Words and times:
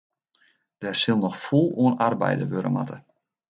Dêr 0.79 0.95
sil 1.01 1.17
noch 1.21 1.37
fûl 1.43 1.65
oan 1.81 1.95
arbeide 2.07 2.45
wurde 2.51 2.69
moatte. 2.75 2.97